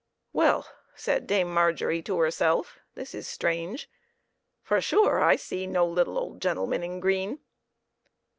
[0.41, 3.87] "Well," said Dame Margery to herself," this is strange,
[4.63, 5.37] for sure!
[5.37, 7.37] / see no little old gentle man in green."